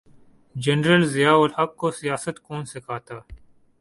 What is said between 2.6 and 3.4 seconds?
سکھاتا۔